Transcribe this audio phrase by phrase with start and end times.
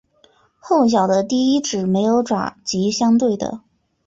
[0.57, 3.61] 后脚的第一趾没有爪及相对的。